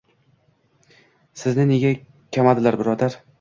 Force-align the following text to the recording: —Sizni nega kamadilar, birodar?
—Sizni 1.41 1.67
nega 1.73 1.93
kamadilar, 2.39 2.81
birodar? 2.81 3.19